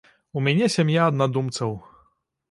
У 0.39 0.41
мяне 0.45 0.69
сям'я 0.75 1.03
аднадумцаў. 1.13 1.75